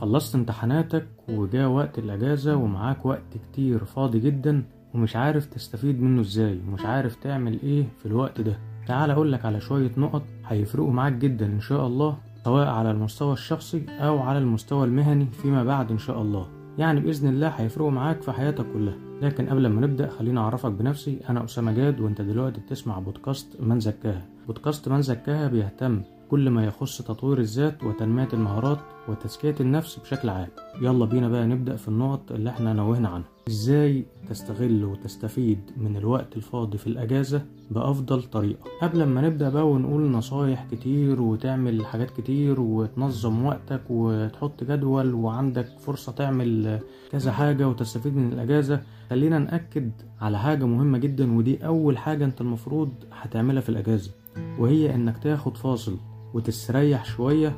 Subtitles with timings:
[0.00, 4.62] خلصت امتحاناتك وجاء وقت الأجازة ومعاك وقت كتير فاضي جدا
[4.94, 8.58] ومش عارف تستفيد منه إزاي ومش عارف تعمل إيه في الوقت ده.
[8.86, 13.86] تعال اقولك على شوية نقط هيفرقوا معاك جدا إن شاء الله سواء على المستوى الشخصي
[14.00, 16.46] أو على المستوى المهني فيما بعد إن شاء الله.
[16.78, 18.94] يعني بإذن الله هيفرقوا معاك في حياتك كلها.
[19.22, 21.18] لكن قبل ما نبدأ خليني أعرفك بنفسي.
[21.28, 24.22] أنا أسامة جاد وأنت دلوقتي بتسمع بودكاست من زكاها.
[24.46, 28.78] بودكاست من زكاها بيهتم كل ما يخص تطوير الذات وتنمية المهارات
[29.08, 30.48] وتزكية النفس بشكل عام.
[30.82, 33.28] يلا بينا بقى نبدأ في النقط اللي إحنا نوهنا عنها.
[33.48, 40.10] إزاي تستغل وتستفيد من الوقت الفاضي في الأجازة بأفضل طريقة؟ قبل ما نبدأ بقى ونقول
[40.10, 46.80] نصايح كتير وتعمل حاجات كتير وتنظم وقتك وتحط جدول وعندك فرصة تعمل
[47.12, 48.80] كذا حاجة وتستفيد من الأجازة
[49.10, 54.10] خلينا نأكد على حاجة مهمة جدا ودي أول حاجة أنت المفروض هتعملها في الأجازة
[54.58, 55.96] وهي إنك تاخد فاصل
[56.34, 57.56] وتستريح شوية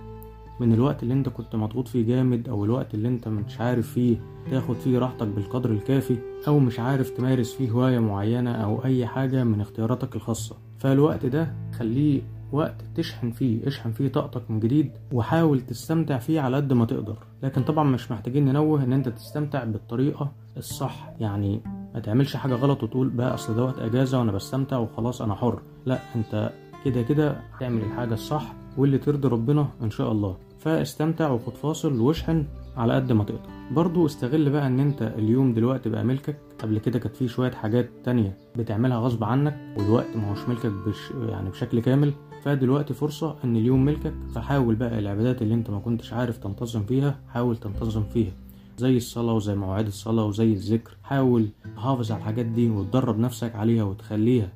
[0.61, 4.17] من الوقت اللي انت كنت مضغوط فيه جامد أو الوقت اللي انت مش عارف فيه
[4.51, 6.17] تاخد فيه راحتك بالقدر الكافي
[6.49, 10.57] أو مش عارف تمارس فيه هواية معينة أو أي حاجة من اختياراتك الخاصة.
[10.79, 12.23] فالوقت ده خليه
[12.53, 17.17] وقت تشحن فيه اشحن فيه طاقتك من جديد وحاول تستمتع فيه على قد ما تقدر.
[17.43, 21.13] لكن طبعا مش محتاجين ننوه إن انت تستمتع بالطريقة الصح.
[21.21, 21.61] يعني
[21.95, 25.61] ما تعملش حاجة غلط وتقول بقى أصل ده وقت إجازة وأنا بستمتع وخلاص أنا حر.
[25.87, 26.51] لأ أنت
[26.85, 30.37] كده كده تعمل الحاجة الصح واللي ترضي ربنا إن شاء الله.
[30.59, 32.45] فاستمتع وخد فاصل واشحن
[32.77, 33.41] على قد ما تقدر.
[33.71, 36.37] برضو استغل بقى إن أنت اليوم دلوقتي بقى ملكك.
[36.63, 41.11] قبل كده كانت فيه شوية حاجات تانية بتعملها غصب عنك والوقت ما هوش ملكك بش
[41.29, 42.13] يعني بشكل كامل.
[42.43, 47.21] فدلوقتي فرصة إن اليوم ملكك فحاول بقى العبادات اللي أنت ما كنتش عارف تنتظم فيها
[47.29, 48.33] حاول تنتظم فيها.
[48.79, 50.97] زي الصلاة وزي مواعيد الصلاة وزي الذكر.
[51.03, 54.53] حاول تحافظ على الحاجات دي وتدرب نفسك عليها وتخليها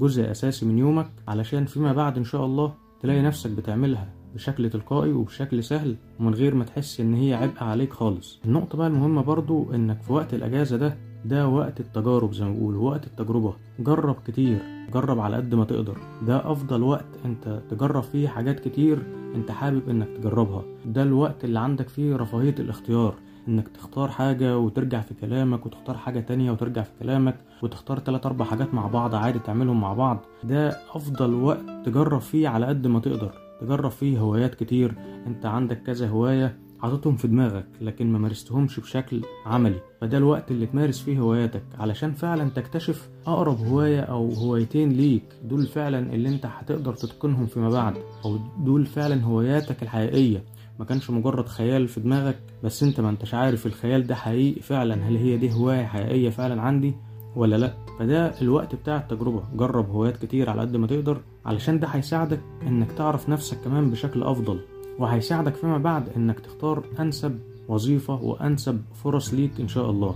[0.00, 5.12] جزء أساسي من يومك علشان فيما بعد إن شاء الله تلاقي نفسك بتعملها بشكل تلقائي
[5.12, 8.40] وبشكل سهل ومن غير ما تحس إن هي عبء عليك خالص.
[8.44, 12.90] النقطة بقى المهمة برضو إنك في وقت الأجازة ده ده وقت التجارب زي ما بيقولوا
[12.90, 14.58] وقت التجربة جرب كتير
[14.94, 15.96] جرب على قد ما تقدر.
[16.26, 18.98] ده أفضل وقت أنت تجرب فيه حاجات كتير
[19.34, 20.62] أنت حابب إنك تجربها.
[20.86, 23.14] ده الوقت اللي عندك فيه رفاهية الاختيار.
[23.48, 28.44] إنك تختار حاجة وترجع في كلامك وتختار حاجة تانية وترجع في كلامك وتختار تلات أربع
[28.44, 30.18] حاجات مع بعض عادي تعملهم مع بعض.
[30.44, 33.32] ده أفضل وقت تجرب فيه على قد ما تقدر.
[33.60, 34.94] تجرب فيه هوايات كتير.
[35.26, 39.80] أنت عندك كذا هواية حاططهم في دماغك لكن ما مارستهمش بشكل عملي.
[40.00, 45.24] فده الوقت اللي تمارس فيه هواياتك علشان فعلا تكتشف أقرب هواية أو هوايتين ليك.
[45.44, 47.94] دول فعلا اللي أنت هتقدر تتقنهم فيما بعد
[48.24, 50.44] أو دول فعلا هواياتك الحقيقية.
[50.78, 54.94] ما كانش مجرد خيال في دماغك بس انت ما انتش عارف الخيال ده حقيقي فعلا.
[55.08, 56.94] هل هي دي هواية حقيقية فعلا عندي
[57.36, 59.42] ولا لا؟ فده الوقت بتاع التجربة.
[59.56, 64.22] جرب هوايات كتير على قد ما تقدر علشان ده هيساعدك إنك تعرف نفسك كمان بشكل
[64.22, 64.60] أفضل
[64.98, 67.38] وهيساعدك فيما بعد إنك تختار أنسب
[67.68, 70.14] وظيفة وأنسب فرص ليك إن شاء الله.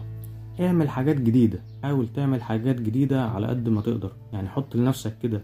[0.60, 1.60] اعمل حاجات جديدة.
[1.82, 4.12] حاول تعمل حاجات جديدة على قد ما تقدر.
[4.32, 5.42] يعني حط لنفسك كده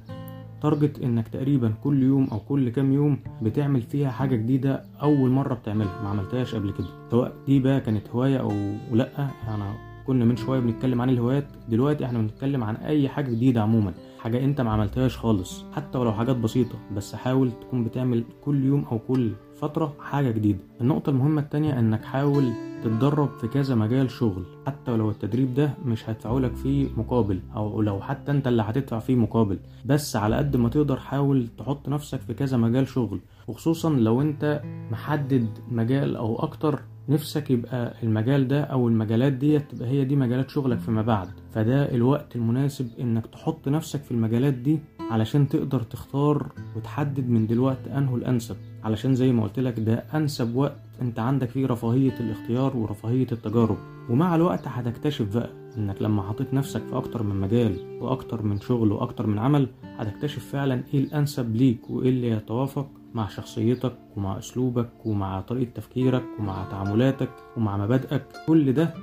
[0.64, 5.54] تارجت إنك تقريبا كل يوم أو كل كام يوم بتعمل فيها حاجة جديدة أول مرة
[5.54, 6.02] بتعملها.
[6.02, 6.86] ما عملتهاش قبل كده.
[7.10, 8.52] سواء دي بقى كانت هواية أو
[8.92, 9.74] لأ انا
[10.06, 11.44] كنا من شوية بنتكلم عن الهوايات.
[11.68, 13.92] دلوقتي إحنا بنتكلم عن أي حاجة جديدة عموما.
[14.24, 18.84] حاجة انت ما عملتهاش خالص حتى ولو حاجات بسيطة بس حاول تكون بتعمل كل يوم
[18.84, 20.58] أو كل فترة حاجة جديدة.
[20.80, 22.52] النقطة المهمة التانية إنك حاول
[22.84, 24.44] تتدرب في كذا مجال شغل.
[24.66, 29.16] حتى ولو التدريب ده مش هيدفعولك فيه مقابل أو لو حتى أنت اللي هتدفع فيه
[29.16, 29.58] مقابل.
[29.84, 33.20] بس على قد ما تقدر حاول تحط نفسك في كذا مجال شغل.
[33.48, 39.88] وخصوصا لو أنت محدد مجال أو أكتر نفسك يبقى المجال ده أو المجالات دي تبقى
[39.88, 41.28] هي دي مجالات شغلك فيما بعد.
[41.52, 44.78] فده الوقت المناسب إنك تحط نفسك في المجالات دي
[45.10, 48.56] علشان تقدر تختار وتحدد من دلوقتي انه الأنسب.
[48.84, 53.76] علشان زي ما قلت لك ده أنسب وقت أنت عندك فيه رفاهية الاختيار ورفاهية التجارب.
[54.10, 58.92] ومع الوقت هتكتشف بقى إنك لما حطيت نفسك في أكتر من مجال وأكتر من شغل
[58.92, 64.88] وأكتر من عمل هتكتشف فعلا إيه الأنسب ليك وإيه اللي يتوافق مع شخصيتك ومع أسلوبك
[65.06, 68.22] ومع طريقة تفكيرك ومع تعاملاتك ومع مبادئك.
[68.46, 68.94] كل ده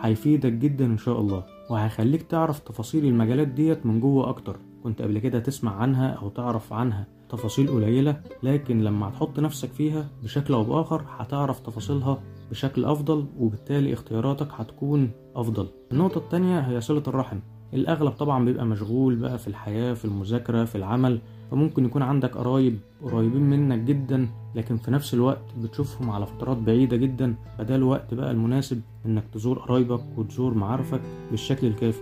[0.00, 4.56] هيفيدك جدا إن شاء الله وهيخليك تعرف تفاصيل المجالات ديت من جوه أكتر.
[4.84, 7.06] كنت قبل كده تسمع عنها أو تعرف عنها.
[7.28, 12.18] تفاصيل قليلة لكن لما هتحط نفسك فيها بشكل أو بآخر هتعرف تفاصيلها
[12.50, 15.66] بشكل أفضل وبالتالي اختياراتك هتكون أفضل.
[15.92, 17.38] النقطة التانية هي صلة الرحم.
[17.74, 21.20] الأغلب طبعا بيبقى مشغول بقى في الحياة في المذاكرة في العمل
[21.50, 26.96] فممكن يكون عندك قرايب قريبين منك جدا لكن في نفس الوقت بتشوفهم على فترات بعيدة
[26.96, 31.00] جدا فده الوقت بقى المناسب إنك تزور قرايبك وتزور معارفك
[31.30, 32.00] بالشكل الكافي.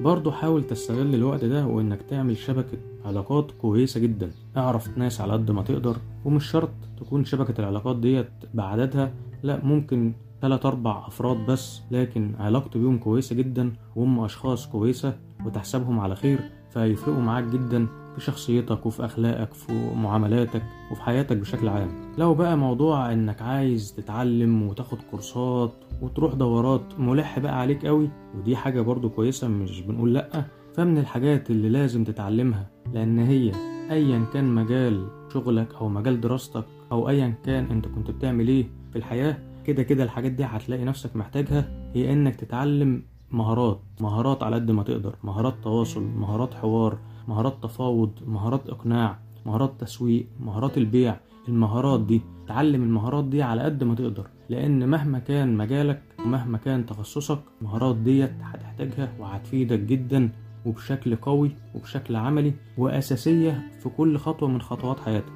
[0.00, 4.30] برضه حاول تستغل الوقت ده وإنك تعمل شبكة علاقات كويسة جدا.
[4.56, 6.70] أعرف ناس على قد ما تقدر ومش شرط
[7.00, 9.12] تكون شبكة العلاقات ديت بعددها
[9.42, 10.12] لأ ممكن
[10.42, 15.16] تلات أربع أفراد بس لكن علاقته بيهم كويسة جدا وهم أشخاص كويسة
[15.46, 17.86] وتحسبهم على خير فهيفرقوا معاك جدا.
[18.20, 20.62] في شخصيتك وفي أخلاقك في معاملاتك
[20.92, 21.88] وفي حياتك بشكل عام.
[22.18, 25.72] لو بقى موضوع إنك عايز تتعلم وتاخد كورسات
[26.02, 30.44] وتروح دورات ملح بقى عليك قوي ودي حاجة برضو كويسة مش بنقول لأ.
[30.74, 33.52] فمن الحاجات اللي لازم تتعلمها لأن هي
[33.90, 38.98] أيا كان مجال شغلك أو مجال دراستك أو أيا كان أنت كنت بتعمل إيه في
[38.98, 43.80] الحياة كده كده الحاجات دي هتلاقي نفسك محتاجها هي إنك تتعلم مهارات.
[44.00, 45.14] مهارات على قد ما تقدر.
[45.24, 51.16] مهارات تواصل مهارات حوار مهارات تفاوض مهارات إقناع مهارات تسويق مهارات البيع
[51.48, 52.20] المهارات دي.
[52.48, 57.96] تعلم المهارات دي على قد ما تقدر لأن مهما كان مجالك ومهما كان تخصصك المهارات
[57.96, 60.30] ديت هتحتاجها وهتفيدك جدا
[60.66, 65.32] وبشكل قوي وبشكل عملي وأساسية في كل خطوة من خطوات حياتك.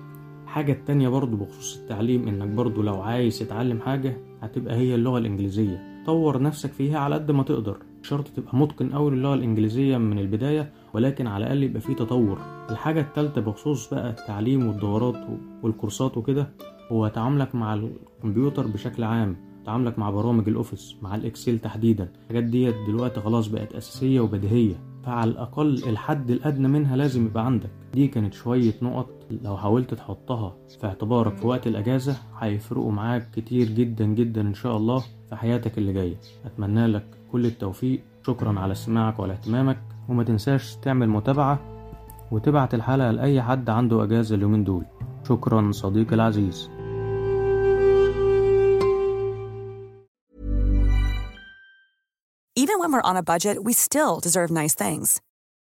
[0.47, 6.03] حاجة التانية برضو بخصوص التعليم إنك برضو لو عايز تتعلم حاجة هتبقى هي اللغة الإنجليزية.
[6.07, 7.77] طور نفسك فيها على قد ما تقدر.
[8.05, 12.39] شرط تبقى متقن أوي للغة الإنجليزية من البداية ولكن على الأقل يبقى فيه تطور.
[12.71, 15.15] الحاجة التالتة بخصوص بقى التعليم والدورات
[15.63, 16.51] والكورسات وكده
[16.93, 19.37] هو تعاملك مع الكمبيوتر بشكل عام
[19.67, 22.09] تعاملك مع برامج الأوفيس مع الإكسل تحديدا.
[22.23, 24.75] الحاجات ديت دلوقتي خلاص بقت أساسية وبديهية.
[25.05, 27.71] فعلى الأقل الحد الأدنى منها لازم يبقى عندك.
[27.95, 29.11] دي كانت شوية نقط
[29.43, 34.77] لو حاولت تحطها في اعتبارك في وقت الأجازة هيفرقوا معاك كتير جدا جدا إن شاء
[34.77, 35.05] الله.
[35.29, 36.17] في حياتك اللي جاية.
[36.45, 38.05] أتمنى لك كل التوفيق.
[38.27, 39.79] شكرا على استماعك وعلى اهتمامك.
[40.09, 41.61] وما تنساش تعمل متابعة
[42.31, 44.85] وتبعت الحلقة لأي حد عنده أجازة اليومين دول.
[45.29, 46.71] شكرا صديقي العزيز.
[52.57, 55.21] Even when we're on a budget, we still deserve nice things.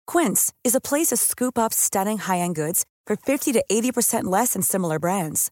[0.06, 4.54] Quince is a place to scoop up stunning high-end goods for 50 to 80% less
[4.54, 5.52] than similar brands.